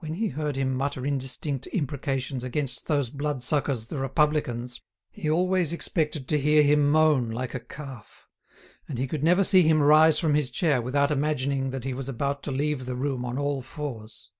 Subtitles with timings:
[0.00, 5.72] When he heard him mutter indistinct imprecations against those blood suckers the Republicans, he always
[5.72, 8.28] expected to hear him moan like a calf;
[8.86, 12.06] and he could never see him rise from his chair without imagining that he was
[12.10, 14.30] about to leave the room on all fours.